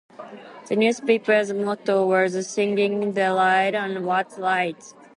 [0.67, 4.83] The newspaper's motto was Shining the Light on What's Right.